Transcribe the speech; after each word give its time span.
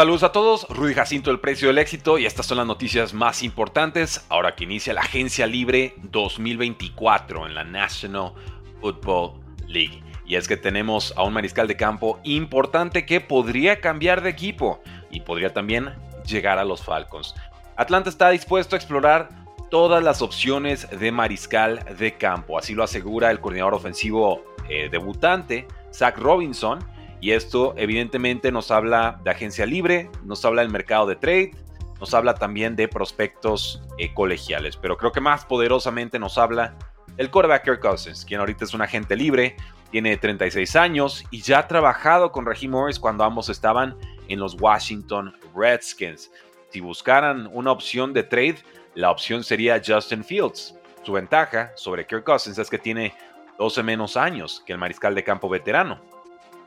Saludos 0.00 0.22
a 0.22 0.32
todos, 0.32 0.66
Rudy 0.70 0.94
Jacinto, 0.94 1.30
el 1.30 1.40
precio 1.40 1.68
del 1.68 1.76
éxito, 1.76 2.16
y 2.16 2.24
estas 2.24 2.46
son 2.46 2.56
las 2.56 2.66
noticias 2.66 3.12
más 3.12 3.42
importantes 3.42 4.24
ahora 4.30 4.54
que 4.56 4.64
inicia 4.64 4.94
la 4.94 5.02
Agencia 5.02 5.46
Libre 5.46 5.92
2024 6.04 7.46
en 7.46 7.54
la 7.54 7.64
National 7.64 8.32
Football 8.80 9.32
League. 9.66 10.02
Y 10.24 10.36
es 10.36 10.48
que 10.48 10.56
tenemos 10.56 11.12
a 11.18 11.22
un 11.24 11.34
mariscal 11.34 11.68
de 11.68 11.76
campo 11.76 12.18
importante 12.24 13.04
que 13.04 13.20
podría 13.20 13.82
cambiar 13.82 14.22
de 14.22 14.30
equipo 14.30 14.80
y 15.10 15.20
podría 15.20 15.52
también 15.52 15.90
llegar 16.26 16.58
a 16.58 16.64
los 16.64 16.82
Falcons. 16.82 17.34
Atlanta 17.76 18.08
está 18.08 18.30
dispuesto 18.30 18.76
a 18.76 18.78
explorar 18.78 19.28
todas 19.70 20.02
las 20.02 20.22
opciones 20.22 20.88
de 20.98 21.12
mariscal 21.12 21.84
de 21.98 22.16
campo, 22.16 22.58
así 22.58 22.72
lo 22.72 22.84
asegura 22.84 23.30
el 23.30 23.40
coordinador 23.40 23.74
ofensivo 23.74 24.46
eh, 24.66 24.88
debutante, 24.90 25.68
Zach 25.92 26.16
Robinson, 26.16 26.78
y 27.20 27.32
esto 27.32 27.74
evidentemente 27.76 28.50
nos 28.50 28.70
habla 28.70 29.20
de 29.22 29.30
agencia 29.30 29.66
libre, 29.66 30.10
nos 30.24 30.44
habla 30.44 30.62
del 30.62 30.70
mercado 30.70 31.06
de 31.06 31.16
trade, 31.16 31.52
nos 31.98 32.14
habla 32.14 32.34
también 32.34 32.76
de 32.76 32.88
prospectos 32.88 33.82
eh, 33.98 34.12
colegiales, 34.14 34.76
pero 34.76 34.96
creo 34.96 35.12
que 35.12 35.20
más 35.20 35.44
poderosamente 35.44 36.18
nos 36.18 36.38
habla 36.38 36.74
el 37.18 37.30
quarterback 37.30 37.64
Kirk 37.64 37.80
Cousins, 37.80 38.24
quien 38.24 38.40
ahorita 38.40 38.64
es 38.64 38.72
un 38.72 38.80
agente 38.80 39.16
libre, 39.16 39.56
tiene 39.90 40.16
36 40.16 40.76
años 40.76 41.24
y 41.30 41.42
ya 41.42 41.58
ha 41.58 41.68
trabajado 41.68 42.32
con 42.32 42.46
Reggie 42.46 42.68
Morris 42.68 42.98
cuando 42.98 43.24
ambos 43.24 43.48
estaban 43.50 43.96
en 44.28 44.38
los 44.38 44.54
Washington 44.58 45.36
Redskins. 45.54 46.30
Si 46.70 46.80
buscaran 46.80 47.50
una 47.52 47.72
opción 47.72 48.14
de 48.14 48.22
trade, 48.22 48.58
la 48.94 49.10
opción 49.10 49.44
sería 49.44 49.82
Justin 49.84 50.24
Fields. 50.24 50.74
Su 51.02 51.12
ventaja 51.12 51.72
sobre 51.74 52.06
Kirk 52.06 52.24
Cousins 52.24 52.56
es 52.58 52.70
que 52.70 52.78
tiene 52.78 53.12
12 53.58 53.82
menos 53.82 54.16
años 54.16 54.62
que 54.64 54.72
el 54.72 54.78
mariscal 54.78 55.14
de 55.14 55.24
campo 55.24 55.48
veterano 55.48 56.00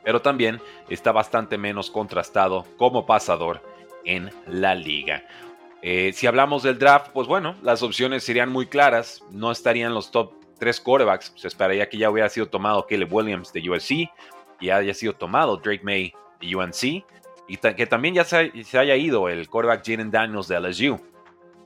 pero 0.04 0.20
también 0.22 0.60
está 0.88 1.12
bastante 1.12 1.58
menos 1.58 1.90
contrastado 1.90 2.64
como 2.76 3.06
pasador 3.06 3.62
en 4.04 4.30
la 4.46 4.74
liga. 4.74 5.24
Eh, 5.82 6.12
si 6.14 6.26
hablamos 6.26 6.62
del 6.62 6.78
draft, 6.78 7.10
pues 7.12 7.26
bueno, 7.26 7.56
las 7.62 7.82
opciones 7.82 8.24
serían 8.24 8.50
muy 8.50 8.66
claras, 8.66 9.22
no 9.30 9.50
estarían 9.50 9.92
los 9.92 10.10
top 10.10 10.32
3 10.58 10.80
quarterbacks, 10.80 11.32
se 11.36 11.48
esperaría 11.48 11.88
que 11.88 11.98
ya 11.98 12.10
hubiera 12.10 12.28
sido 12.28 12.46
tomado 12.46 12.86
Caleb 12.86 13.12
Williams 13.12 13.52
de 13.52 13.68
USC 13.68 14.10
y 14.60 14.70
haya 14.70 14.94
sido 14.94 15.14
tomado 15.14 15.56
Drake 15.56 15.82
May 15.82 16.12
de 16.40 16.56
UNC 16.56 17.04
y 17.48 17.56
que 17.58 17.86
también 17.86 18.14
ya 18.14 18.24
se, 18.24 18.50
haya 18.78 18.96
ido 18.96 19.28
el 19.28 19.48
quarterback 19.48 19.82
Jaden 19.84 20.10
Daniels 20.10 20.48
de 20.48 20.60
LSU. 20.60 21.00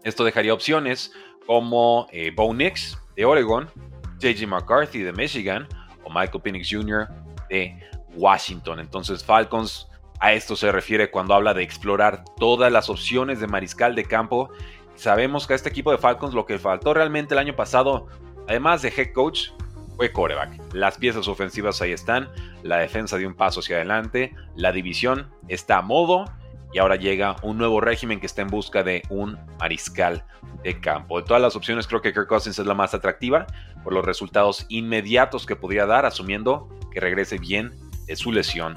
Esto 0.03 0.25
dejaría 0.25 0.53
opciones 0.53 1.13
como 1.47 2.09
eh, 2.11 2.33
Bo 2.35 2.53
Nix 2.53 2.99
de 3.15 3.25
Oregon, 3.25 3.71
JJ 4.19 4.47
McCarthy 4.47 5.03
de 5.03 5.13
Michigan 5.13 5.69
o 6.05 6.11
Michael 6.11 6.43
Penix 6.43 6.69
Jr. 6.71 7.09
de 7.49 7.81
Washington. 8.19 8.81
Entonces 8.81 9.25
Falcons 9.25 9.89
a 10.21 10.33
esto 10.33 10.57
se 10.57 10.73
refiere 10.73 11.11
cuando 11.11 11.35
habla 11.35 11.55
de 11.55 11.63
explorar 11.63 12.25
todas 12.39 12.73
las 12.73 12.91
opciones 12.91 13.41
de 13.41 13.47
mariscal 13.47 13.95
de 13.95 14.05
campo. 14.05 14.51
Sabemos 14.97 15.47
que 15.47 15.53
a 15.53 15.57
este 15.57 15.69
equipo 15.69 15.93
de 15.93 15.99
Falcons 15.99 16.35
lo 16.35 16.45
que 16.45 16.59
faltó 16.59 16.93
realmente 16.93 17.35
el 17.35 17.39
año 17.39 17.55
pasado, 17.55 18.09
además 18.49 18.83
de 18.83 18.93
head 18.97 19.13
coach, 19.13 19.51
fue 19.97 20.13
coreback. 20.13 20.75
Las 20.75 20.99
piezas 20.99 21.29
ofensivas 21.29 21.81
ahí 21.83 21.93
están, 21.93 22.29
la 22.63 22.79
defensa 22.79 23.17
de 23.17 23.27
un 23.27 23.35
paso 23.35 23.61
hacia 23.61 23.77
adelante, 23.77 24.35
la 24.57 24.73
división 24.73 25.31
está 25.49 25.79
a 25.79 25.83
modo 25.83 26.25
y 26.73 26.79
ahora 26.79 26.97
llega 26.97 27.37
un 27.43 27.59
nuevo 27.59 27.81
régimen 27.81 28.21
que 28.21 28.27
está 28.27 28.43
en 28.43 28.49
busca 28.49 28.83
de 28.83 29.03
un 29.09 29.39
mariscal 29.59 30.25
de 30.63 30.81
campo. 30.81 31.21
De 31.21 31.27
todas 31.27 31.43
las 31.43 31.57
opciones 31.57 31.87
creo 31.87 32.03
que 32.03 32.13
Kirk 32.13 32.29
Cousins 32.29 32.59
es 32.59 32.67
la 32.67 32.75
más 32.75 32.95
atractiva 32.95 33.47
por 33.83 33.93
los 33.93 34.05
resultados 34.05 34.67
inmediatos 34.69 35.47
que 35.47 35.57
podría 35.57 35.87
dar 35.87 36.05
asumiendo 36.07 36.69
que 36.93 37.01
regrese 37.01 37.39
bien 37.39 37.73
de 38.09 38.17
su 38.17 38.33
lesión 38.33 38.75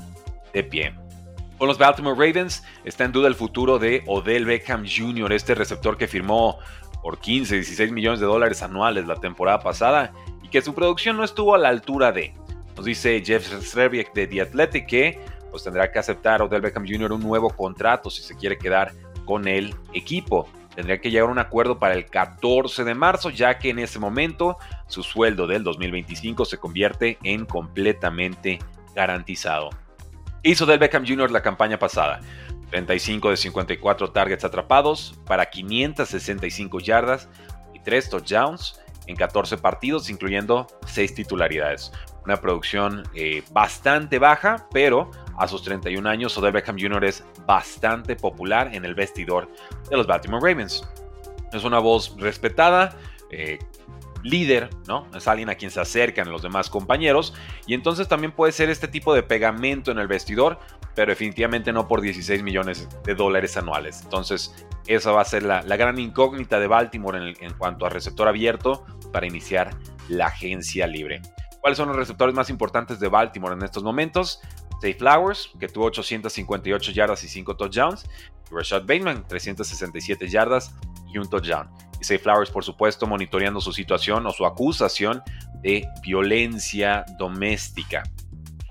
de 0.53 0.63
pie. 0.63 0.93
Con 1.57 1.67
los 1.67 1.77
Baltimore 1.77 2.15
Ravens 2.15 2.63
está 2.85 3.05
en 3.05 3.11
duda 3.11 3.27
el 3.27 3.35
futuro 3.35 3.79
de 3.79 4.03
Odell 4.07 4.45
Beckham 4.45 4.85
Jr., 4.85 5.31
este 5.31 5.55
receptor 5.55 5.97
que 5.97 6.07
firmó 6.07 6.59
por 7.01 7.19
15, 7.19 7.55
16 7.55 7.91
millones 7.91 8.19
de 8.19 8.25
dólares 8.25 8.61
anuales 8.61 9.07
la 9.07 9.15
temporada 9.15 9.59
pasada 9.59 10.13
y 10.43 10.47
que 10.49 10.61
su 10.61 10.73
producción 10.73 11.17
no 11.17 11.23
estuvo 11.23 11.55
a 11.55 11.57
la 11.57 11.69
altura 11.69 12.11
de. 12.11 12.33
Nos 12.75 12.85
dice 12.85 13.21
Jeff 13.25 13.47
Srebiek 13.47 14.13
de 14.13 14.27
The 14.27 14.41
Athletic 14.41 14.85
que 14.87 15.19
pues 15.49 15.63
tendrá 15.63 15.91
que 15.91 15.99
aceptar 15.99 16.41
Odell 16.41 16.61
Beckham 16.61 16.85
Jr. 16.87 17.11
un 17.11 17.21
nuevo 17.21 17.49
contrato 17.49 18.09
si 18.09 18.21
se 18.21 18.35
quiere 18.35 18.57
quedar 18.57 18.93
con 19.25 19.47
el 19.47 19.75
equipo. 19.93 20.47
Tendría 20.75 21.01
que 21.01 21.11
llegar 21.11 21.27
a 21.27 21.31
un 21.31 21.39
acuerdo 21.39 21.77
para 21.77 21.93
el 21.93 22.05
14 22.05 22.85
de 22.85 22.95
marzo, 22.95 23.29
ya 23.29 23.59
que 23.59 23.69
en 23.69 23.79
ese 23.79 23.99
momento 23.99 24.57
su 24.87 25.03
sueldo 25.03 25.45
del 25.45 25.63
2025 25.63 26.45
se 26.45 26.57
convierte 26.57 27.17
en 27.23 27.45
completamente 27.45 28.59
garantizado. 28.95 29.69
Hizo 30.43 30.65
del 30.65 30.79
Beckham 30.79 31.05
Jr. 31.05 31.31
la 31.31 31.41
campaña 31.41 31.77
pasada. 31.77 32.21
35 32.71 33.29
de 33.29 33.37
54 33.37 34.11
targets 34.11 34.43
atrapados 34.45 35.19
para 35.25 35.49
565 35.49 36.79
yardas 36.79 37.29
y 37.73 37.79
3 37.79 38.09
touchdowns 38.09 38.79
en 39.07 39.15
14 39.15 39.57
partidos, 39.57 40.09
incluyendo 40.09 40.67
6 40.87 41.13
titularidades. 41.13 41.91
Una 42.25 42.37
producción 42.37 43.03
eh, 43.13 43.43
bastante 43.51 44.19
baja, 44.19 44.67
pero 44.71 45.11
a 45.37 45.47
sus 45.47 45.63
31 45.63 46.07
años, 46.07 46.37
Odell 46.37 46.53
Beckham 46.53 46.77
Jr. 46.79 47.03
es 47.05 47.23
bastante 47.45 48.15
popular 48.15 48.73
en 48.73 48.85
el 48.85 48.95
vestidor 48.95 49.49
de 49.89 49.97
los 49.97 50.07
Baltimore 50.07 50.41
Ravens. 50.41 50.87
Es 51.51 51.63
una 51.63 51.79
voz 51.79 52.15
respetada, 52.17 52.95
eh, 53.31 53.59
líder, 54.23 54.69
¿no? 54.87 55.07
Es 55.15 55.27
alguien 55.27 55.49
a 55.49 55.55
quien 55.55 55.71
se 55.71 55.79
acercan 55.79 56.31
los 56.31 56.41
demás 56.41 56.69
compañeros 56.69 57.33
y 57.65 57.73
entonces 57.73 58.07
también 58.07 58.31
puede 58.31 58.51
ser 58.51 58.69
este 58.69 58.87
tipo 58.87 59.13
de 59.13 59.23
pegamento 59.23 59.91
en 59.91 59.99
el 59.99 60.07
vestidor, 60.07 60.59
pero 60.95 61.11
definitivamente 61.11 61.71
no 61.73 61.87
por 61.87 62.01
16 62.01 62.43
millones 62.43 62.87
de 63.03 63.15
dólares 63.15 63.57
anuales. 63.57 64.01
Entonces, 64.03 64.53
esa 64.87 65.11
va 65.11 65.21
a 65.21 65.25
ser 65.25 65.43
la, 65.43 65.61
gran 65.61 65.99
incógnita 65.99 66.59
de 66.59 66.67
Baltimore 66.67 67.33
en, 67.39 67.53
cuanto 67.53 67.85
a 67.85 67.89
receptor 67.89 68.27
abierto 68.27 68.85
para 69.11 69.27
iniciar 69.27 69.75
la 70.09 70.27
agencia 70.27 70.87
libre. 70.87 71.21
¿Cuáles 71.61 71.77
son 71.77 71.87
los 71.87 71.97
receptores 71.97 72.33
más 72.33 72.49
importantes 72.49 72.99
de 72.99 73.07
Baltimore 73.07 73.53
en 73.53 73.63
estos 73.63 73.83
momentos? 73.83 74.41
Say 74.81 74.93
Flowers, 74.95 75.51
que 75.59 75.67
tuvo 75.67 75.85
858 75.85 76.91
yardas 76.91 77.23
y 77.23 77.27
5 77.27 77.55
touchdowns, 77.55 78.09
Rashad 78.49 78.81
Bateman, 78.81 79.27
367 79.27 80.27
yardas 80.27 80.73
y 81.13 81.19
un 81.19 81.29
touchdown. 81.29 81.69
Y 82.09 82.17
Flowers, 82.17 82.49
por 82.49 82.63
supuesto, 82.63 83.05
monitoreando 83.05 83.61
su 83.61 83.71
situación 83.71 84.25
o 84.25 84.31
su 84.31 84.45
acusación 84.45 85.21
de 85.61 85.87
violencia 86.01 87.05
doméstica 87.17 88.03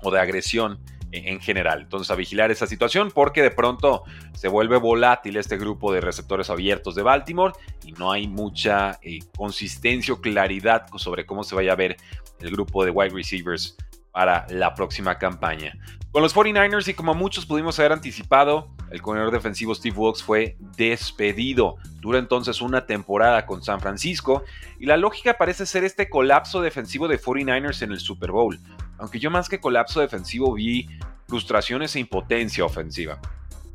o 0.03 0.11
de 0.11 0.19
agresión 0.19 0.79
en 1.11 1.39
general. 1.39 1.81
Entonces 1.81 2.09
a 2.11 2.15
vigilar 2.15 2.51
esa 2.51 2.67
situación 2.67 3.11
porque 3.11 3.41
de 3.41 3.51
pronto 3.51 4.03
se 4.33 4.47
vuelve 4.47 4.77
volátil 4.77 5.37
este 5.37 5.57
grupo 5.57 5.91
de 5.91 6.01
receptores 6.01 6.49
abiertos 6.49 6.95
de 6.95 7.03
Baltimore 7.03 7.53
y 7.85 7.91
no 7.93 8.11
hay 8.11 8.27
mucha 8.27 8.99
eh, 9.01 9.19
consistencia 9.35 10.13
o 10.13 10.21
claridad 10.21 10.85
sobre 10.95 11.25
cómo 11.25 11.43
se 11.43 11.55
vaya 11.55 11.73
a 11.73 11.75
ver 11.75 11.97
el 12.39 12.51
grupo 12.51 12.85
de 12.85 12.91
wide 12.91 13.13
receivers 13.13 13.77
para 14.11 14.45
la 14.49 14.73
próxima 14.73 15.17
campaña. 15.17 15.73
Con 16.11 16.21
los 16.21 16.35
49ers 16.35 16.87
y 16.89 16.93
como 16.93 17.13
muchos 17.13 17.45
pudimos 17.45 17.79
haber 17.79 17.93
anticipado, 17.93 18.69
el 18.91 19.01
corredor 19.01 19.31
defensivo 19.31 19.73
Steve 19.73 19.97
Wilkes 19.97 20.23
fue 20.23 20.57
despedido. 20.77 21.77
Dura 21.99 22.19
entonces 22.19 22.61
una 22.61 22.85
temporada 22.85 23.45
con 23.45 23.63
San 23.63 23.79
Francisco 23.79 24.43
y 24.79 24.85
la 24.85 24.97
lógica 24.97 25.37
parece 25.37 25.65
ser 25.65 25.83
este 25.83 26.09
colapso 26.09 26.61
defensivo 26.61 27.07
de 27.07 27.19
49ers 27.19 27.81
en 27.83 27.91
el 27.91 27.99
Super 27.99 28.31
Bowl. 28.31 28.59
Aunque 28.97 29.19
yo 29.19 29.31
más 29.31 29.49
que 29.49 29.59
colapso 29.59 30.01
defensivo 30.01 30.53
vi 30.53 30.87
frustraciones 31.27 31.95
e 31.95 31.99
impotencia 31.99 32.65
ofensiva. 32.65 33.19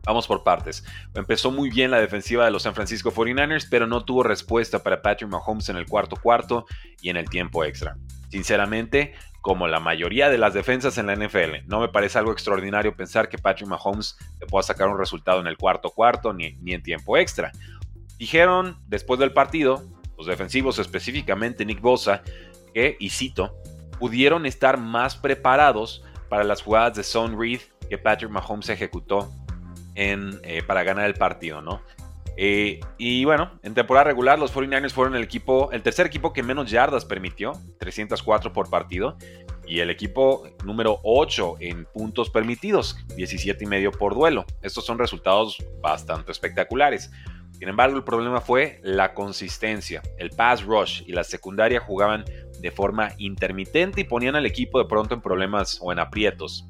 Vamos 0.06 0.28
por 0.28 0.44
partes. 0.44 0.84
Empezó 1.14 1.50
muy 1.50 1.68
bien 1.68 1.90
la 1.90 2.00
defensiva 2.00 2.44
de 2.44 2.52
los 2.52 2.62
San 2.62 2.74
Francisco 2.74 3.12
49ers, 3.12 3.66
pero 3.68 3.88
no 3.88 4.04
tuvo 4.04 4.22
respuesta 4.22 4.82
para 4.82 5.02
Patrick 5.02 5.28
Mahomes 5.28 5.68
en 5.68 5.76
el 5.76 5.86
cuarto 5.86 6.16
cuarto 6.16 6.64
y 7.02 7.10
en 7.10 7.16
el 7.16 7.28
tiempo 7.28 7.64
extra. 7.64 7.96
Sinceramente, 8.30 9.14
como 9.40 9.68
la 9.68 9.80
mayoría 9.80 10.28
de 10.28 10.38
las 10.38 10.54
defensas 10.54 10.98
en 10.98 11.06
la 11.06 11.14
NFL. 11.14 11.66
No 11.66 11.78
me 11.78 11.88
parece 11.88 12.18
algo 12.18 12.32
extraordinario 12.32 12.96
pensar 12.96 13.28
que 13.28 13.38
Patrick 13.38 13.68
Mahomes 13.68 14.16
te 14.40 14.46
pueda 14.46 14.64
sacar 14.64 14.88
un 14.88 14.98
resultado 14.98 15.40
en 15.40 15.46
el 15.46 15.56
cuarto 15.56 15.90
cuarto 15.90 16.32
ni, 16.32 16.56
ni 16.62 16.72
en 16.72 16.82
tiempo 16.82 17.16
extra. 17.16 17.52
Dijeron 18.18 18.76
después 18.88 19.20
del 19.20 19.32
partido, 19.32 19.84
los 20.16 20.26
defensivos 20.26 20.78
específicamente 20.78 21.64
Nick 21.64 21.80
Bosa, 21.80 22.22
que, 22.74 22.96
y 22.98 23.10
cito, 23.10 23.54
pudieron 23.98 24.46
estar 24.46 24.78
más 24.78 25.16
preparados 25.16 26.02
para 26.28 26.44
las 26.44 26.62
jugadas 26.62 26.96
de 26.96 27.04
Son 27.04 27.38
Reed 27.38 27.60
que 27.88 27.98
Patrick 27.98 28.30
Mahomes 28.30 28.68
ejecutó 28.68 29.32
en, 29.96 30.38
eh, 30.44 30.62
para 30.62 30.84
ganar 30.84 31.06
el 31.06 31.14
partido, 31.14 31.60
¿no? 31.60 31.82
Eh, 32.38 32.80
y 32.98 33.24
bueno, 33.24 33.58
en 33.62 33.72
temporada 33.72 34.04
regular 34.04 34.38
los 34.38 34.54
49ers 34.54 34.92
fueron 34.92 35.16
el 35.16 35.22
equipo, 35.22 35.72
el 35.72 35.82
tercer 35.82 36.06
equipo 36.06 36.34
que 36.34 36.42
menos 36.42 36.70
yardas 36.70 37.06
permitió, 37.06 37.52
304 37.80 38.52
por 38.52 38.68
partido, 38.68 39.16
y 39.66 39.80
el 39.80 39.90
equipo 39.90 40.46
número 40.64 41.00
8 41.02 41.56
en 41.60 41.86
puntos 41.86 42.30
permitidos, 42.30 42.98
17 43.16 43.64
y 43.64 43.66
medio 43.66 43.90
por 43.90 44.14
duelo. 44.14 44.44
Estos 44.62 44.84
son 44.84 44.98
resultados 44.98 45.64
bastante 45.80 46.30
espectaculares. 46.30 47.10
Sin 47.58 47.68
embargo, 47.68 47.96
el 47.96 48.04
problema 48.04 48.42
fue 48.42 48.80
la 48.82 49.14
consistencia. 49.14 50.02
El 50.18 50.28
pass 50.30 50.62
rush 50.62 51.02
y 51.06 51.12
la 51.12 51.24
secundaria 51.24 51.80
jugaban 51.80 52.24
de 52.60 52.70
forma 52.70 53.12
intermitente 53.16 54.02
y 54.02 54.04
ponían 54.04 54.36
al 54.36 54.44
equipo 54.44 54.78
de 54.78 54.84
pronto 54.84 55.14
en 55.14 55.22
problemas 55.22 55.78
o 55.80 55.90
en 55.90 55.98
aprietos. 55.98 56.66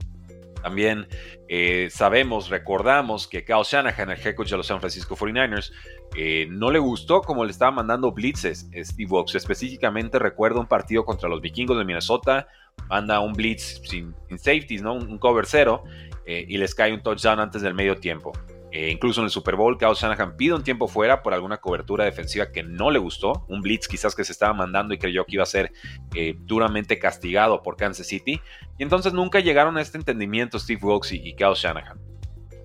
También 0.67 1.07
eh, 1.47 1.87
sabemos, 1.93 2.49
recordamos 2.49 3.29
que 3.29 3.45
Kyle 3.45 3.63
Shanahan, 3.63 4.11
el 4.11 4.19
head 4.19 4.35
coach 4.35 4.51
de 4.51 4.57
los 4.57 4.67
San 4.67 4.81
Francisco 4.81 5.15
49ers, 5.15 5.71
eh, 6.17 6.49
no 6.51 6.73
le 6.73 6.81
gustó 6.81 7.21
como 7.21 7.45
le 7.45 7.53
estaba 7.53 7.71
mandando 7.71 8.11
blitzes 8.11 8.69
Steve 8.75 9.09
Vox. 9.09 9.37
Específicamente 9.37 10.19
recuerdo 10.19 10.59
un 10.59 10.67
partido 10.67 11.05
contra 11.05 11.29
los 11.29 11.41
vikingos 11.41 11.79
de 11.79 11.85
Minnesota, 11.85 12.49
manda 12.89 13.21
un 13.21 13.35
blitz 13.35 13.81
sin, 13.85 14.13
safeties, 14.31 14.83
¿no? 14.83 14.95
un, 14.95 15.19
cover 15.19 15.47
cero, 15.47 15.85
eh, 16.25 16.45
y 16.49 16.57
les 16.57 16.75
cae 16.75 16.93
un 16.93 17.01
touchdown 17.01 17.39
antes 17.39 17.63
del 17.63 17.75
medio 17.75 17.99
tiempo. 17.99 18.33
Eh, 18.79 18.91
incluso 18.91 19.23
en 19.23 19.25
el 19.25 19.31
Super 19.31 19.57
Bowl, 19.57 19.79
Kyle 19.79 19.95
Shanahan 19.95 20.37
pide 20.37 20.53
un 20.53 20.63
tiempo 20.63 20.87
fuera 20.87 21.23
por 21.23 21.33
alguna 21.33 21.57
cobertura 21.57 22.05
defensiva 22.05 22.53
que 22.53 22.63
no 22.63 22.91
le 22.91 22.99
gustó, 22.99 23.47
un 23.49 23.63
blitz 23.63 23.89
quizás 23.89 24.15
que 24.15 24.23
se 24.23 24.33
estaba 24.33 24.53
mandando 24.53 24.93
y 24.93 24.99
creyó 24.99 25.25
que 25.25 25.37
iba 25.37 25.45
a 25.45 25.47
ser 25.47 25.73
eh, 26.15 26.35
duramente 26.41 26.99
castigado 26.99 27.63
por 27.63 27.79
Kansas 27.79 28.07
City. 28.07 28.39
Y 28.77 28.83
entonces 28.83 29.15
nunca 29.15 29.41
llegaron 29.41 29.79
a 29.79 29.81
este 29.81 29.97
entendimiento 29.97 30.59
Steve 30.59 30.81
Wilkes 30.83 31.11
y, 31.13 31.33
Kyle 31.33 31.55
Shanahan. 31.55 31.99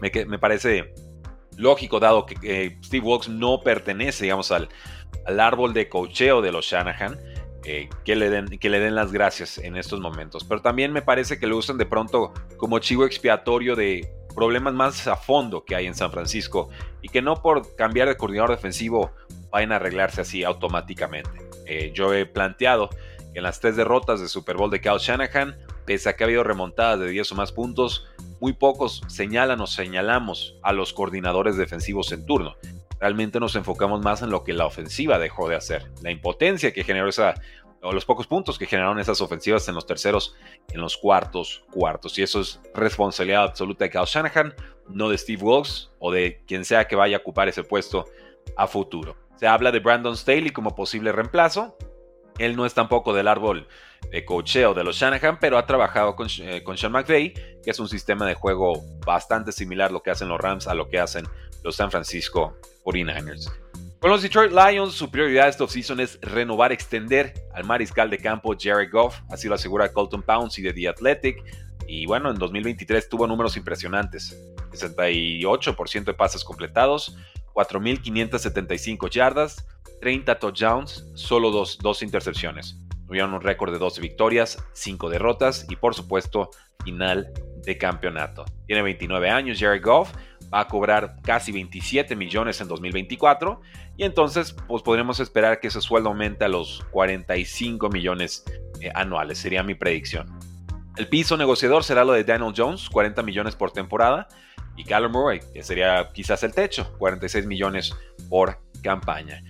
Me, 0.01 0.37
parece 0.37 0.93
lógico, 1.55 2.01
dado 2.01 2.25
que 2.25 2.77
Steve 2.83 3.05
Wilkes 3.05 3.29
no 3.29 3.61
pertenece, 3.61 4.25
digamos, 4.25 4.51
al, 4.51 4.67
árbol 5.39 5.73
de 5.73 5.87
cocheo 5.87 6.41
de 6.41 6.51
los 6.51 6.65
Shanahan. 6.65 7.17
Eh, 7.63 7.89
que, 8.03 8.15
le 8.15 8.31
den, 8.31 8.47
que 8.57 8.69
le 8.71 8.79
den 8.79 8.95
las 8.95 9.11
gracias 9.13 9.59
en 9.59 9.77
estos 9.77 10.01
momentos. 10.01 10.43
Pero 10.43 10.61
también 10.61 10.91
me 10.91 11.03
parece 11.03 11.39
que 11.39 11.45
lo 11.45 11.55
usan 11.57 11.77
de 11.77 11.85
pronto 11.85 12.33
como 12.57 12.79
chivo 12.79 13.05
expiatorio 13.05 13.75
de 13.75 14.11
problemas 14.33 14.73
más 14.73 15.07
a 15.07 15.15
fondo 15.15 15.63
que 15.65 15.75
hay 15.75 15.87
en 15.87 15.95
San 15.95 16.11
Francisco 16.11 16.69
y 17.01 17.09
que 17.09 17.21
no 17.21 17.41
por 17.41 17.75
cambiar 17.75 18.07
de 18.07 18.17
coordinador 18.17 18.51
defensivo 18.51 19.11
vayan 19.49 19.71
a 19.71 19.77
arreglarse 19.77 20.21
así 20.21 20.43
automáticamente. 20.43 21.29
Eh, 21.65 21.91
yo 21.93 22.13
he 22.13 22.25
planteado 22.25 22.89
que 23.33 23.39
en 23.39 23.43
las 23.43 23.59
tres 23.59 23.75
derrotas 23.75 24.19
de 24.19 24.27
Super 24.27 24.57
Bowl 24.57 24.71
de 24.71 24.81
Kyle 24.81 24.97
Shanahan, 24.99 25.55
pese 25.85 26.09
a 26.09 26.15
que 26.15 26.23
ha 26.23 26.27
habido 26.27 26.43
remontadas 26.43 26.99
de 26.99 27.09
10 27.09 27.31
o 27.31 27.35
más 27.35 27.51
puntos, 27.51 28.07
muy 28.39 28.53
pocos 28.53 29.01
señalan 29.07 29.61
o 29.61 29.67
señalamos 29.67 30.55
a 30.63 30.73
los 30.73 30.93
coordinadores 30.93 31.57
defensivos 31.57 32.11
en 32.11 32.25
turno. 32.25 32.55
Realmente 32.99 33.39
nos 33.39 33.55
enfocamos 33.55 34.01
más 34.01 34.21
en 34.21 34.29
lo 34.29 34.43
que 34.43 34.53
la 34.53 34.65
ofensiva 34.65 35.17
dejó 35.17 35.49
de 35.49 35.55
hacer, 35.55 35.89
la 36.01 36.11
impotencia 36.11 36.71
que 36.71 36.83
generó 36.83 37.09
esa 37.09 37.35
o 37.81 37.91
los 37.91 38.05
pocos 38.05 38.27
puntos 38.27 38.59
que 38.59 38.65
generaron 38.65 38.99
esas 38.99 39.21
ofensivas 39.21 39.67
en 39.67 39.75
los 39.75 39.85
terceros, 39.85 40.35
en 40.69 40.81
los 40.81 40.97
cuartos, 40.97 41.63
cuartos. 41.71 42.17
Y 42.19 42.23
eso 42.23 42.41
es 42.41 42.59
responsabilidad 42.73 43.43
absoluta 43.43 43.85
de 43.85 43.89
Kyle 43.89 44.05
Shanahan, 44.05 44.53
no 44.87 45.09
de 45.09 45.17
Steve 45.17 45.41
Wilkes 45.41 45.89
o 45.99 46.11
de 46.11 46.43
quien 46.47 46.63
sea 46.65 46.87
que 46.87 46.95
vaya 46.95 47.17
a 47.17 47.19
ocupar 47.19 47.47
ese 47.47 47.63
puesto 47.63 48.05
a 48.55 48.67
futuro. 48.67 49.15
Se 49.35 49.47
habla 49.47 49.71
de 49.71 49.79
Brandon 49.79 50.15
Staley 50.15 50.51
como 50.51 50.75
posible 50.75 51.11
reemplazo. 51.11 51.75
Él 52.37 52.55
no 52.55 52.65
es 52.65 52.73
tampoco 52.73 53.13
del 53.13 53.27
árbol 53.27 53.67
de 54.11 54.25
cocheo 54.25 54.73
de 54.73 54.83
los 54.83 54.97
Shanahan, 54.97 55.39
pero 55.39 55.57
ha 55.57 55.65
trabajado 55.65 56.15
con, 56.15 56.27
eh, 56.39 56.63
con 56.63 56.77
Sean 56.77 56.91
McVay, 56.91 57.33
que 57.63 57.71
es 57.71 57.79
un 57.79 57.87
sistema 57.87 58.25
de 58.25 58.35
juego 58.35 58.83
bastante 59.05 59.51
similar 59.51 59.91
lo 59.91 60.01
que 60.01 60.11
hacen 60.11 60.27
los 60.27 60.39
Rams 60.39 60.67
a 60.67 60.73
lo 60.73 60.87
que 60.89 60.99
hacen 60.99 61.25
los 61.63 61.75
San 61.75 61.91
Francisco 61.91 62.55
49ers. 62.83 63.70
Con 64.01 64.09
los 64.09 64.23
Detroit 64.23 64.51
Lions, 64.51 64.95
su 64.95 65.11
prioridad 65.11 65.47
esta 65.47 65.63
offseason 65.63 65.99
es 65.99 66.17
renovar, 66.23 66.71
extender 66.71 67.35
al 67.53 67.65
mariscal 67.65 68.09
de 68.09 68.17
campo 68.17 68.55
Jared 68.59 68.89
Goff, 68.91 69.19
así 69.29 69.47
lo 69.47 69.53
asegura 69.53 69.93
Colton 69.93 70.23
Pouncy 70.23 70.63
de 70.63 70.73
The 70.73 70.87
Athletic. 70.87 71.43
Y 71.87 72.07
bueno, 72.07 72.31
en 72.31 72.37
2023 72.37 73.07
tuvo 73.07 73.27
números 73.27 73.57
impresionantes: 73.57 74.35
68% 74.71 76.03
de 76.03 76.13
pases 76.15 76.43
completados, 76.43 77.15
4.575 77.53 79.07
yardas, 79.11 79.67
30 80.01 80.39
touchdowns, 80.39 81.05
solo 81.13 81.51
dos, 81.51 81.77
dos 81.77 82.01
intercepciones. 82.01 82.77
Tuvieron 83.11 83.33
un 83.33 83.41
récord 83.41 83.73
de 83.73 83.77
12 83.77 83.99
victorias, 83.99 84.63
5 84.71 85.09
derrotas 85.09 85.65
y 85.69 85.75
por 85.75 85.93
supuesto 85.93 86.49
final 86.85 87.33
de 87.57 87.77
campeonato. 87.77 88.45
Tiene 88.67 88.83
29 88.83 89.29
años 89.29 89.59
Jared 89.59 89.83
Goff, 89.83 90.13
va 90.43 90.61
a 90.61 90.67
cobrar 90.69 91.17
casi 91.21 91.51
27 91.51 92.15
millones 92.15 92.61
en 92.61 92.69
2024 92.69 93.59
y 93.97 94.05
entonces 94.05 94.55
pues 94.65 94.81
podremos 94.81 95.19
esperar 95.19 95.59
que 95.59 95.67
ese 95.67 95.81
sueldo 95.81 96.07
aumente 96.07 96.45
a 96.45 96.47
los 96.47 96.85
45 96.91 97.89
millones 97.89 98.45
eh, 98.79 98.89
anuales, 98.95 99.39
sería 99.39 99.61
mi 99.61 99.75
predicción. 99.75 100.39
El 100.95 101.09
piso 101.09 101.35
negociador 101.35 101.83
será 101.83 102.05
lo 102.05 102.13
de 102.13 102.23
Daniel 102.23 102.53
Jones, 102.55 102.87
40 102.87 103.23
millones 103.23 103.57
por 103.57 103.73
temporada, 103.73 104.29
y 104.77 104.85
Callum 104.85 105.11
Murray, 105.11 105.41
que 105.53 105.63
sería 105.63 106.11
quizás 106.13 106.43
el 106.43 106.53
techo, 106.53 106.95
46 106.97 107.45
millones 107.45 107.93
por 108.29 108.57
campaña. 108.81 109.41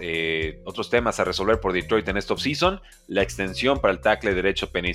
Eh, 0.00 0.60
otros 0.64 0.90
temas 0.90 1.20
a 1.20 1.24
resolver 1.24 1.60
por 1.60 1.72
Detroit 1.72 2.08
en 2.08 2.16
esta 2.16 2.34
offseason, 2.34 2.80
la 3.08 3.22
extensión 3.22 3.80
para 3.80 3.92
el 3.92 4.00
tackle 4.00 4.34
derecho 4.34 4.70
Penny 4.70 4.92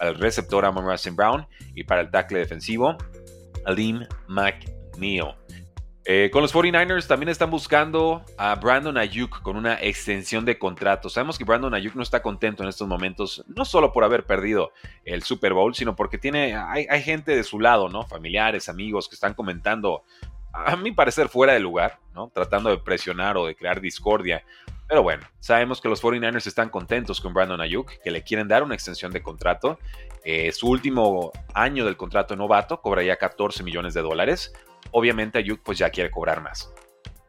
el 0.00 0.14
receptor 0.16 0.64
Amon 0.64 0.84
Russell 0.84 1.14
Brown 1.14 1.46
y 1.74 1.84
para 1.84 2.02
el 2.02 2.10
tackle 2.10 2.38
defensivo 2.38 2.96
Alim 3.64 4.06
McNeil. 4.28 5.34
Eh, 6.10 6.30
con 6.32 6.40
los 6.40 6.54
49ers 6.54 7.06
también 7.06 7.28
están 7.28 7.50
buscando 7.50 8.24
a 8.38 8.54
Brandon 8.54 8.96
Ayuk 8.96 9.42
con 9.42 9.56
una 9.56 9.74
extensión 9.74 10.46
de 10.46 10.58
contrato. 10.58 11.10
Sabemos 11.10 11.36
que 11.36 11.44
Brandon 11.44 11.74
Ayuk 11.74 11.94
no 11.96 12.02
está 12.02 12.22
contento 12.22 12.62
en 12.62 12.70
estos 12.70 12.88
momentos, 12.88 13.44
no 13.46 13.66
solo 13.66 13.92
por 13.92 14.04
haber 14.04 14.24
perdido 14.24 14.72
el 15.04 15.22
Super 15.22 15.52
Bowl, 15.52 15.74
sino 15.74 15.94
porque 15.94 16.16
tiene, 16.16 16.56
hay, 16.56 17.02
gente 17.02 17.36
de 17.36 17.44
su 17.44 17.60
lado, 17.60 17.90
¿no? 17.90 18.06
Familiares, 18.06 18.70
amigos 18.70 19.06
que 19.06 19.16
están 19.16 19.34
comentando, 19.34 20.02
a 20.66 20.76
mi 20.76 20.92
parecer, 20.92 21.28
fuera 21.28 21.52
de 21.52 21.60
lugar, 21.60 21.98
¿no? 22.14 22.30
Tratando 22.34 22.70
de 22.70 22.78
presionar 22.78 23.36
o 23.36 23.46
de 23.46 23.54
crear 23.54 23.80
discordia. 23.80 24.44
Pero 24.88 25.02
bueno, 25.02 25.26
sabemos 25.38 25.80
que 25.80 25.88
los 25.88 26.02
49ers 26.02 26.46
están 26.46 26.70
contentos 26.70 27.20
con 27.20 27.34
Brandon 27.34 27.60
Ayuk, 27.60 27.92
que 28.02 28.10
le 28.10 28.22
quieren 28.22 28.48
dar 28.48 28.62
una 28.62 28.74
extensión 28.74 29.12
de 29.12 29.22
contrato. 29.22 29.78
Eh, 30.24 30.50
su 30.52 30.68
último 30.68 31.30
año 31.54 31.84
del 31.84 31.96
contrato 31.96 32.36
novato 32.36 32.80
cobraría 32.80 33.16
14 33.16 33.62
millones 33.62 33.94
de 33.94 34.00
dólares. 34.00 34.52
Obviamente 34.90 35.38
Ayuk 35.38 35.60
pues 35.62 35.78
ya 35.78 35.90
quiere 35.90 36.10
cobrar 36.10 36.42
más. 36.42 36.72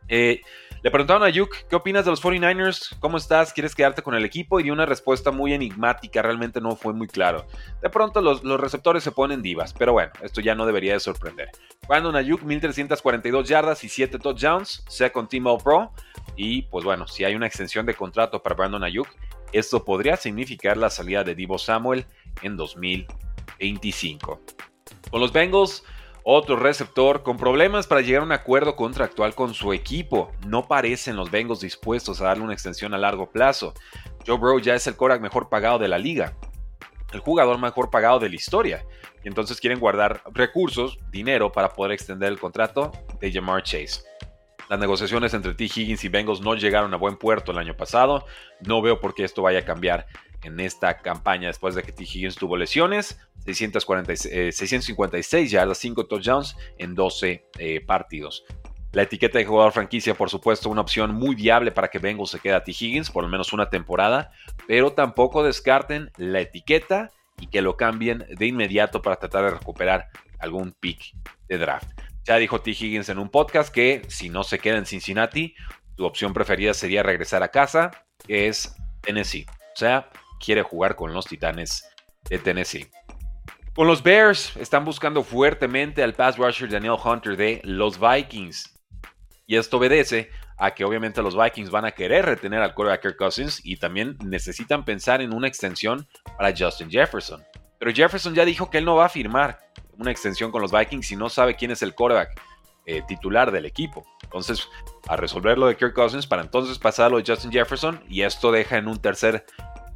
Eh, 0.08 0.42
le 0.82 0.92
preguntaron 0.92 1.24
a 1.24 1.26
Ayuk, 1.26 1.54
¿qué 1.70 1.76
opinas 1.76 2.06
de 2.06 2.12
los 2.12 2.24
49ers? 2.24 2.98
¿Cómo 3.00 3.18
estás? 3.18 3.52
¿Quieres 3.52 3.76
quedarte 3.76 4.02
con 4.02 4.16
el 4.16 4.24
equipo? 4.24 4.60
Y 4.60 4.64
dio 4.64 4.74
una 4.74 4.86
respuesta 4.86 5.30
muy 5.32 5.54
enigmática, 5.54 6.22
realmente 6.22 6.62
no 6.62 6.76
fue 6.78 6.94
muy 6.94 7.08
claro. 7.08 7.46
De 7.82 7.90
pronto 7.90 8.22
los, 8.22 8.42
receptores 8.44 9.04
se 9.04 9.12
ponen 9.12 9.42
divas, 9.42 9.74
pero 9.74 9.92
bueno, 9.92 10.12
esto 10.22 10.40
ya 10.40 10.56
no 10.56 10.66
debería 10.66 10.94
de 10.94 11.02
sorprender. 11.02 11.50
Brandon 11.88 12.16
Ayuk, 12.16 12.44
1342 12.44 13.50
yardas 13.50 13.84
y 13.84 13.90
7 13.90 14.20
touchdowns, 14.20 14.84
second 14.88 15.28
team 15.28 15.48
All 15.48 15.62
Pro. 15.62 15.92
Y 16.38 16.62
pues 16.64 16.86
bueno, 16.86 17.08
si 17.08 17.26
hay 17.26 17.36
una 17.36 17.48
extensión 17.48 17.86
de 17.86 17.94
contrato 17.94 18.42
para 18.42 18.56
Brandon 18.56 18.84
Ayuk, 18.84 19.08
esto 19.52 19.84
podría 19.84 20.16
significar 20.16 20.78
la 20.78 20.90
salida 20.90 21.24
de 21.24 21.36
Divo 21.36 21.58
Samuel 21.58 22.06
en 22.42 22.56
2025. 22.56 24.40
Con 25.12 25.20
los 25.20 25.34
Bengals, 25.34 25.84
otro 26.24 26.56
receptor 26.56 27.24
con 27.24 27.38
problemas 27.38 27.88
para 27.88 28.02
llegar 28.02 28.22
a 28.22 28.26
un 28.26 28.32
acuerdo 28.32 28.76
contractual 28.76 29.36
con 29.36 29.54
su 29.54 29.74
equipo. 29.74 30.32
No 30.46 30.68
parecen 30.68 31.16
los 31.16 31.32
Bengals 31.32 31.62
dispuestos 31.62 32.22
a 32.22 32.26
darle 32.26 32.44
una 32.44 32.54
extensión 32.54 32.94
a 32.94 32.98
largo 32.98 33.32
plazo. 33.32 33.74
Joe 34.26 34.38
Burrow 34.38 34.60
ya 34.60 34.76
es 34.76 34.86
el 34.88 34.96
Korak 34.96 35.22
mejor 35.22 35.50
pagado 35.50 35.80
de 35.80 35.88
la 35.88 35.98
liga, 35.98 36.36
el 37.14 37.20
jugador 37.20 37.58
mejor 37.60 37.90
pagado 37.90 38.20
de 38.20 38.30
la 38.30 38.36
historia. 38.36 38.86
Y 39.24 39.28
entonces 39.28 39.60
quieren 39.60 39.80
guardar 39.80 40.22
recursos, 40.34 41.00
dinero, 41.12 41.52
para 41.52 41.70
poder 41.74 41.94
extender 41.94 42.30
el 42.30 42.40
contrato 42.40 42.92
de 43.20 43.32
Jamar 43.32 43.64
Chase. 43.64 44.04
Las 44.70 44.80
negociaciones 44.80 45.34
entre 45.34 45.56
T. 45.56 45.64
Higgins 45.64 46.04
y 46.04 46.10
Bengals 46.10 46.42
no 46.42 46.54
llegaron 46.54 46.94
a 46.94 46.98
buen 46.98 47.18
puerto 47.18 47.52
el 47.52 47.58
año 47.58 47.76
pasado. 47.76 48.26
No 48.62 48.84
veo 48.84 49.00
por 49.00 49.16
qué 49.16 49.24
esto 49.24 49.42
vaya 49.42 49.60
a 49.60 49.66
cambiar 49.66 50.06
en 50.44 50.60
esta 50.60 50.98
campaña 50.98 51.48
después 51.48 51.76
de 51.76 51.84
que 51.84 51.92
T. 51.92 52.04
Higgins 52.04 52.36
tuvo 52.36 52.58
lesiones. 52.58 53.20
656 53.46 55.34
eh, 55.34 55.48
yardas, 55.48 55.78
5 55.78 56.06
touchdowns 56.06 56.56
en 56.78 56.94
12 56.94 57.46
eh, 57.58 57.82
partidos. 57.82 58.44
La 58.92 59.04
etiqueta 59.04 59.38
de 59.38 59.46
jugador 59.46 59.72
franquicia, 59.72 60.16
por 60.16 60.30
supuesto, 60.30 60.70
una 60.70 60.82
opción 60.82 61.14
muy 61.14 61.36
viable 61.36 61.72
para 61.72 61.90
que 61.90 62.00
Bengals 62.00 62.32
se 62.32 62.40
quede 62.40 62.54
a 62.54 62.64
T. 62.64 62.72
Higgins 62.72 63.12
por 63.12 63.24
al 63.24 63.30
menos 63.30 63.54
una 63.54 63.70
temporada, 63.70 64.32
pero 64.68 64.94
tampoco 64.94 65.44
descarten 65.44 66.12
la 66.18 66.42
etiqueta 66.42 67.12
y 67.40 67.48
que 67.48 67.62
lo 67.62 67.78
cambien 67.78 68.26
de 68.38 68.48
inmediato 68.48 69.02
para 69.02 69.18
tratar 69.18 69.46
de 69.46 69.52
recuperar 69.52 70.10
algún 70.40 70.72
pick 70.72 71.14
de 71.48 71.58
draft. 71.58 71.90
Ya 72.24 72.38
dijo 72.38 72.62
T. 72.62 72.72
Higgins 72.72 73.10
en 73.10 73.20
un 73.20 73.30
podcast 73.30 73.74
que 73.74 74.02
si 74.08 74.30
no 74.30 74.44
se 74.44 74.60
queda 74.60 74.78
en 74.78 74.86
Cincinnati, 74.86 75.56
su 75.96 76.06
opción 76.06 76.34
preferida 76.34 76.74
sería 76.74 77.04
regresar 77.04 77.44
a 77.44 77.50
casa, 77.50 77.92
que 78.26 78.48
es 78.48 78.76
Tennessee. 79.02 79.46
O 79.50 79.78
sea, 79.80 80.10
quiere 80.40 80.64
jugar 80.64 80.96
con 80.96 81.14
los 81.14 81.26
Titanes 81.26 81.86
de 82.30 82.40
Tennessee. 82.40 82.88
Con 83.76 83.88
los 83.88 84.04
Bears 84.04 84.56
están 84.58 84.84
buscando 84.84 85.24
fuertemente 85.24 86.04
al 86.04 86.14
pass 86.14 86.38
rusher 86.38 86.70
Daniel 86.70 86.98
Hunter 87.04 87.38
de 87.38 87.62
los 87.64 88.00
Vikings. 88.00 88.78
Y 89.46 89.56
esto 89.56 89.78
obedece 89.78 90.30
a 90.58 90.72
que 90.72 90.84
obviamente 90.84 91.22
los 91.22 91.38
Vikings 91.38 91.72
van 91.72 91.86
a 91.86 91.92
querer 91.92 92.26
retener 92.26 92.62
al 92.62 92.74
quarterback 92.74 93.02
Kirk 93.02 93.18
Cousins 93.18 93.62
y 93.64 93.78
también 93.78 94.18
necesitan 94.24 94.84
pensar 94.84 95.22
en 95.22 95.34
una 95.34 95.48
extensión 95.48 96.08
para 96.38 96.54
Justin 96.56 96.92
Jefferson. 96.92 97.44
Pero 97.80 97.94
Jefferson 97.94 98.36
ya 98.36 98.44
dijo 98.44 98.70
que 98.70 98.80
él 98.80 98.86
no 98.86 98.96
va 98.96 99.06
a 99.06 99.10
firmar 99.10 99.60
una 99.98 100.12
extensión 100.12 100.52
con 100.52 100.62
los 100.62 100.72
Vikings 100.72 101.08
si 101.08 101.16
no 101.16 101.30
sabe 101.30 101.56
quién 101.56 101.72
es 101.72 101.82
el 101.82 101.96
quarterback 101.96 102.42
eh, 102.86 103.02
titular 103.08 103.52
del 103.52 103.66
equipo. 103.66 104.06
Entonces, 104.24 104.68
a 105.08 105.16
resolver 105.16 105.58
lo 105.58 105.68
de 105.68 105.78
Kirk 105.78 105.94
Cousins 105.94 106.28
para 106.28 106.42
entonces 106.42 106.78
pasar 106.78 107.08
a 107.08 107.10
lo 107.10 107.18
de 107.18 107.24
Justin 107.26 107.52
Jefferson 107.52 108.04
y 108.10 108.24
esto 108.24 108.52
deja 108.52 108.78
en 108.78 108.88
un 108.88 109.00
tercer 109.00 109.46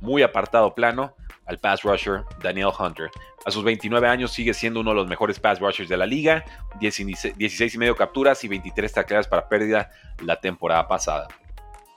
muy 0.04 0.22
apartado 0.22 0.76
plano 0.76 1.16
al 1.46 1.60
pass 1.60 1.82
rusher 1.82 2.24
Daniel 2.42 2.70
Hunter. 2.78 3.10
A 3.46 3.52
sus 3.52 3.64
29 3.64 4.08
años 4.08 4.32
sigue 4.32 4.54
siendo 4.54 4.82
uno 4.82 4.92
de 4.92 4.98
los 4.98 5.08
mejores 5.08 5.40
pass 5.40 5.60
rushers 5.60 5.90
de 5.90 5.98
la 5.98 6.06
liga, 6.06 6.46
16 6.80 7.74
y 7.74 7.78
medio 7.78 7.96
capturas 7.96 8.44
y 8.44 8.48
23 8.48 8.94
tacleadas 8.94 9.28
para 9.28 9.48
pérdida 9.48 9.90
la 10.22 10.40
temporada 10.40 10.88
pasada. 10.88 11.28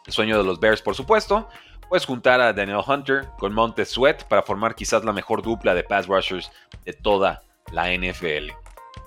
El 0.06 0.12
sueño 0.12 0.38
de 0.38 0.44
los 0.44 0.60
Bears, 0.60 0.80
por 0.80 0.94
supuesto, 0.94 1.48
pues 1.88 2.04
juntar 2.04 2.40
a 2.40 2.52
Daniel 2.52 2.80
Hunter 2.86 3.26
con 3.38 3.52
Montez 3.52 3.90
Sweat 3.90 4.24
para 4.24 4.42
formar 4.42 4.74
quizás 4.74 5.04
la 5.04 5.12
mejor 5.12 5.42
dupla 5.42 5.74
de 5.74 5.84
pass 5.84 6.06
rushers 6.06 6.50
de 6.84 6.92
toda 6.92 7.42
la 7.72 7.92
NFL. 7.92 8.52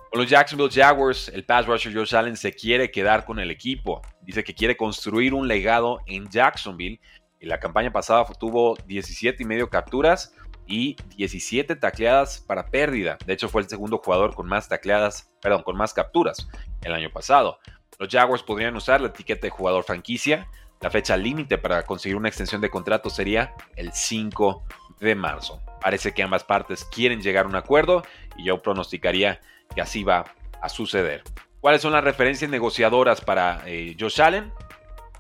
Con 0.10 0.22
los 0.22 0.30
Jacksonville 0.30 0.72
Jaguars, 0.72 1.30
el 1.30 1.46
pass 1.46 1.68
rusher 1.68 1.94
Josh 1.94 2.16
Allen 2.16 2.36
se 2.36 2.52
quiere 2.52 2.90
quedar 2.90 3.26
con 3.26 3.40
el 3.40 3.52
equipo. 3.52 4.02
Dice 4.22 4.44
que 4.44 4.56
quiere 4.56 4.76
construir 4.76 5.34
un 5.36 5.48
legado 5.48 6.00
en 6.08 6.28
Jacksonville 6.30 7.00
y 7.40 7.46
la 7.46 7.60
campaña 7.60 7.92
pasada 7.92 8.26
tuvo 8.40 8.76
17 8.86 9.44
y 9.44 9.46
medio 9.46 9.70
capturas 9.70 10.34
y 10.68 10.96
17 11.18 11.76
tacleadas 11.76 12.40
para 12.40 12.68
pérdida. 12.68 13.18
De 13.26 13.34
hecho, 13.34 13.50
fue 13.50 13.62
el 13.62 13.68
segundo 13.68 13.98
jugador 13.98 14.36
con 14.36 14.48
más 14.48 14.68
tacleadas, 14.68 15.32
perdón, 15.42 15.64
con 15.64 15.76
más 15.76 15.94
capturas 15.94 16.48
el 16.84 16.94
año 16.94 17.10
pasado. 17.12 17.60
Los 17.98 18.10
Jaguars 18.10 18.44
podrían 18.44 18.76
usar 18.76 19.02
la 19.02 19.08
etiqueta 19.08 19.48
de 19.48 19.50
jugador 19.50 19.84
franquicia. 19.84 20.48
La 20.80 20.90
fecha 20.90 21.18
límite 21.18 21.58
para 21.58 21.84
conseguir 21.84 22.16
una 22.16 22.30
extensión 22.30 22.62
de 22.62 22.70
contrato 22.70 23.10
sería 23.10 23.54
el 23.76 23.92
5 23.92 24.64
de 25.00 25.16
marzo. 25.16 25.62
Parece 25.82 26.14
que 26.14 26.24
ambas 26.24 26.44
partes 26.44 26.86
quieren 26.86 27.22
llegar 27.22 27.46
a 27.46 27.50
un 27.50 27.56
acuerdo 27.56 28.04
y 28.38 28.46
yo 28.46 28.62
pronosticaría 28.62 29.42
que 29.74 29.82
así 29.82 30.04
va 30.04 30.26
a 30.62 30.70
suceder. 30.70 31.24
¿Cuáles 31.60 31.82
son 31.82 31.92
las 31.92 32.04
referencias 32.04 32.50
negociadoras 32.50 33.22
para 33.22 33.64
eh, 33.66 33.96
Josh 34.00 34.22
Allen? 34.22 34.54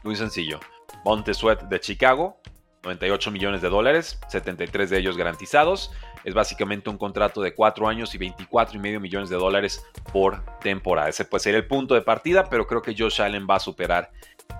Muy 0.03 0.15
sencillo. 0.15 0.59
Montesuet 1.05 1.61
de 1.61 1.79
Chicago, 1.79 2.39
98 2.83 3.31
millones 3.31 3.61
de 3.61 3.69
dólares, 3.69 4.19
73 4.29 4.89
de 4.89 4.99
ellos 4.99 5.17
garantizados. 5.17 5.91
Es 6.23 6.33
básicamente 6.33 6.89
un 6.89 6.97
contrato 6.97 7.41
de 7.41 7.53
4 7.53 7.87
años 7.87 8.13
y 8.15 8.17
24 8.17 8.77
y 8.77 8.79
medio 8.79 8.99
millones 8.99 9.29
de 9.29 9.35
dólares 9.35 9.83
por 10.11 10.43
temporada. 10.59 11.09
Ese 11.09 11.25
puede 11.25 11.43
ser 11.43 11.55
el 11.55 11.67
punto 11.67 11.93
de 11.93 12.01
partida, 12.01 12.45
pero 12.49 12.67
creo 12.67 12.81
que 12.81 12.95
Josh 12.97 13.21
Allen 13.21 13.47
va 13.49 13.55
a 13.55 13.59
superar 13.59 14.11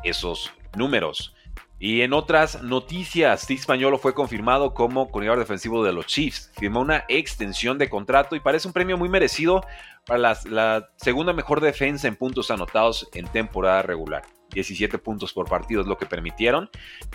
esos 0.04 0.52
números. 0.76 1.34
Y 1.82 2.02
en 2.02 2.12
otras 2.12 2.62
noticias, 2.62 3.42
Steve 3.42 3.62
Spagnolo 3.62 3.98
fue 3.98 4.14
confirmado 4.14 4.74
como 4.74 5.10
coordinador 5.10 5.40
defensivo 5.40 5.82
de 5.84 5.94
los 5.94 6.08
Chiefs. 6.08 6.52
Firmó 6.58 6.82
una 6.82 7.06
extensión 7.08 7.78
de 7.78 7.90
contrato 7.90 8.36
y 8.36 8.42
parece 8.42 8.68
un 8.68 8.74
premio 8.74 8.98
muy 8.98 9.08
merecido 9.08 9.66
para 10.06 10.36
la 10.46 10.90
segunda 10.98 11.32
mejor 11.32 11.62
defensa 11.62 12.10
en 12.10 12.18
puntos 12.18 12.52
anotados 12.52 13.08
en 13.14 13.28
temporada 13.28 13.82
regular. 13.82 14.24
17 14.54 14.98
puntos 15.00 15.34
por 15.34 15.48
partido 15.48 15.82
es 15.82 15.88
lo 15.88 15.98
que 15.98 16.06
permitieron. 16.06 16.70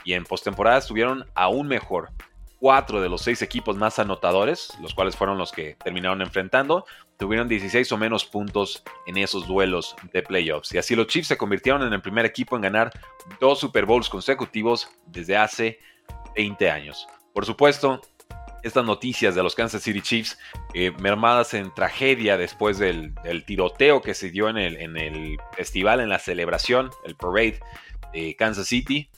Y 0.05 0.13
en 0.15 0.25
postemporada 0.25 0.79
estuvieron 0.79 1.27
aún 1.35 1.69
mejor. 1.69 2.11
Cuatro 2.59 3.03
de 3.03 3.11
los 3.11 3.21
seis 3.21 3.43
equipos 3.43 3.77
más 3.77 3.99
anotadores, 3.99 4.73
los 4.81 4.95
cuales 4.95 5.17
fueron 5.17 5.37
los 5.37 5.53
que 5.53 5.77
terminaron 5.85 6.23
enfrentando, 6.23 6.87
tuvieron 7.19 7.49
16 7.49 7.93
o 7.93 7.99
menos 7.99 8.25
puntos 8.25 8.83
en 9.07 9.19
esos 9.19 9.47
duelos 9.47 9.95
de 10.13 10.23
playoffs. 10.23 10.73
Y 10.73 10.79
así 10.79 10.97
los 10.97 11.07
Chiefs 11.09 11.29
se 11.29 11.37
convirtieron 11.37 11.83
en 11.83 11.93
el 11.93 12.01
primer 12.01 12.25
equipo 12.25 12.57
en 12.57 12.63
ganar 12.63 12.91
dos 13.41 13.61
Super 13.61 13.85
Bowls 13.85 14.09
consecutivos 14.09 14.89
desde 15.07 15.37
hace 15.37 15.79
20 16.37 16.71
años. 16.71 17.07
Por 17.35 17.45
supuesto, 17.45 18.01
estas 18.65 18.85
noticias 18.85 19.35
de 19.35 19.43
los 19.43 19.55
Kansas 19.55 19.83
City 19.83 20.01
Chiefs 20.01 20.39
eh, 20.73 20.91
mermadas 20.99 21.55
en 21.55 21.73
tragedia 21.73 22.37
después 22.39 22.79
del, 22.79 23.15
tiroteo 23.47 24.01
que 24.01 24.15
se 24.15 24.31
dio 24.31 24.49
en 24.49 24.57
el, 24.57 24.77
en 24.79 24.97
el, 24.97 25.37
festival, 25.53 26.01
en 26.01 26.09
la 26.09 26.19
celebración, 26.19 26.91
el 27.05 27.15
parade 27.15 27.61
de 28.13 28.35
Kansas 28.37 28.67
City 28.67 29.11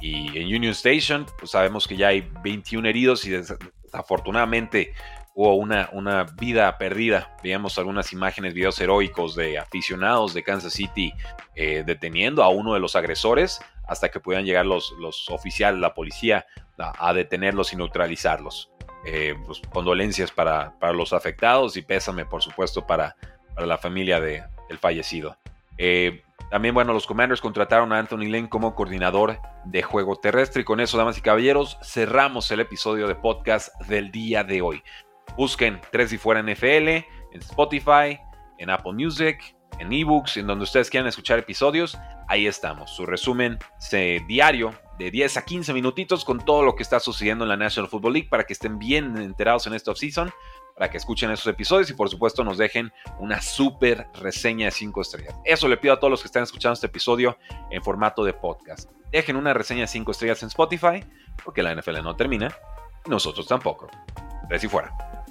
y 0.00 0.38
en 0.38 0.46
Union 0.46 0.72
Station, 0.72 1.26
pues 1.38 1.50
sabemos 1.50 1.88
que 1.88 1.96
ya 1.96 2.08
hay 2.08 2.28
21 2.42 2.88
heridos 2.88 3.24
y 3.24 3.30
desafortunadamente 3.30 4.94
hubo 5.34 5.56
una, 5.56 6.24
vida 6.38 6.78
perdida. 6.78 7.36
Veíamos 7.42 7.76
algunas 7.78 8.12
imágenes, 8.12 8.54
videos 8.54 8.80
heroicos 8.80 9.34
de 9.34 9.58
aficionados 9.58 10.34
de 10.34 10.44
Kansas 10.44 10.72
City 10.72 11.12
eh, 11.56 11.82
deteniendo 11.84 12.44
a 12.44 12.48
uno 12.48 12.74
de 12.74 12.80
los 12.80 12.94
agresores 12.94 13.60
hasta 13.88 14.08
que 14.10 14.20
pudieran 14.20 14.46
llegar 14.46 14.64
los 14.66 15.28
oficiales, 15.30 15.80
la 15.80 15.94
policía, 15.94 16.46
a 16.78 17.12
detenerlos 17.12 17.72
y 17.72 17.76
neutralizarlos. 17.76 18.70
Eh, 19.06 19.34
pues, 19.44 19.60
condolencias 19.72 20.30
para, 20.30 20.74
los 20.92 21.12
afectados 21.12 21.76
y 21.76 21.82
pésame, 21.82 22.24
por 22.24 22.42
supuesto, 22.42 22.86
para, 22.86 23.16
la 23.56 23.78
familia 23.78 24.20
de, 24.20 24.42
del 24.68 24.78
fallecido. 24.78 25.36
Eh, 25.78 26.22
también, 26.50 26.74
bueno, 26.74 26.92
los 26.92 27.06
Commanders 27.06 27.40
contrataron 27.40 27.92
a 27.92 27.98
Anthony 27.98 28.28
Lane 28.28 28.48
como 28.48 28.74
coordinador 28.74 29.38
de 29.64 29.82
juego 29.82 30.16
terrestre. 30.16 30.62
Y 30.62 30.64
con 30.64 30.80
eso, 30.80 30.96
damas 30.96 31.18
y 31.18 31.20
caballeros, 31.20 31.78
cerramos 31.82 32.50
el 32.50 32.60
episodio 32.60 33.08
de 33.08 33.14
podcast 33.14 33.74
del 33.82 34.10
día 34.10 34.44
de 34.44 34.62
hoy. 34.62 34.82
Busquen 35.36 35.80
Tres 35.90 36.12
y 36.12 36.18
Fuera 36.18 36.42
NFL 36.42 36.88
en 36.88 37.40
Spotify, 37.40 38.20
en 38.58 38.70
Apple 38.70 38.92
Music, 38.92 39.56
en 39.78 39.92
ebooks, 39.92 40.36
en 40.36 40.46
donde 40.46 40.64
ustedes 40.64 40.90
quieran 40.90 41.08
escuchar 41.08 41.38
episodios. 41.38 41.98
Ahí 42.28 42.46
estamos. 42.46 42.90
Su 42.90 43.06
resumen 43.06 43.58
diario 44.26 44.74
de 44.98 45.10
10 45.10 45.36
a 45.36 45.44
15 45.44 45.72
minutitos 45.72 46.24
con 46.24 46.38
todo 46.38 46.62
lo 46.62 46.76
que 46.76 46.82
está 46.82 47.00
sucediendo 47.00 47.44
en 47.44 47.48
la 47.48 47.56
National 47.56 47.90
Football 47.90 48.12
League 48.12 48.28
para 48.28 48.44
que 48.44 48.52
estén 48.52 48.78
bien 48.78 49.16
enterados 49.16 49.66
en 49.66 49.74
esta 49.74 49.90
offseason, 49.90 50.30
para 50.74 50.90
que 50.90 50.96
escuchen 50.96 51.30
esos 51.30 51.46
episodios 51.46 51.90
y 51.90 51.94
por 51.94 52.08
supuesto 52.08 52.44
nos 52.44 52.58
dejen 52.58 52.92
una 53.18 53.40
súper 53.40 54.08
reseña 54.14 54.66
de 54.66 54.70
5 54.72 55.00
estrellas. 55.00 55.34
Eso 55.44 55.68
le 55.68 55.76
pido 55.76 55.94
a 55.94 56.00
todos 56.00 56.10
los 56.10 56.20
que 56.20 56.26
están 56.26 56.42
escuchando 56.42 56.74
este 56.74 56.86
episodio 56.86 57.36
en 57.70 57.82
formato 57.82 58.24
de 58.24 58.32
podcast. 58.32 58.90
Dejen 59.10 59.36
una 59.36 59.54
reseña 59.54 59.82
de 59.82 59.88
5 59.88 60.10
estrellas 60.10 60.42
en 60.42 60.48
Spotify, 60.48 61.04
porque 61.44 61.62
la 61.62 61.74
NFL 61.74 62.02
no 62.02 62.16
termina, 62.16 62.54
y 63.06 63.10
nosotros 63.10 63.46
tampoco. 63.46 63.88
Tres 64.48 64.64
y 64.64 64.68
fuera. 64.68 65.23